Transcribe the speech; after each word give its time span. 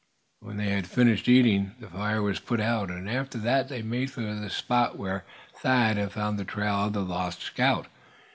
When 0.39 0.57
they 0.57 0.69
had 0.71 0.87
finished 0.87 1.27
eating, 1.29 1.73
the 1.79 1.85
fire 1.85 2.23
was 2.23 2.39
put 2.39 2.59
out; 2.59 2.89
and 2.89 3.07
after 3.07 3.37
that 3.37 3.69
they 3.69 3.83
made 3.83 4.09
for 4.09 4.21
the 4.21 4.49
spot 4.49 4.97
where 4.97 5.25
Thad 5.53 5.97
had 5.97 6.13
found 6.13 6.39
the 6.39 6.43
trail 6.43 6.85
of 6.85 6.93
the 6.93 7.01
lost 7.01 7.43
scout. 7.43 7.85